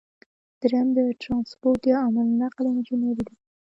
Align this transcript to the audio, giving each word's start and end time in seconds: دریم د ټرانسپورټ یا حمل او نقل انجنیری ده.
دریم 0.61 0.87
د 0.97 0.99
ټرانسپورټ 1.21 1.81
یا 1.91 1.97
حمل 2.05 2.27
او 2.31 2.37
نقل 2.43 2.65
انجنیری 2.73 3.23
ده. 3.27 3.33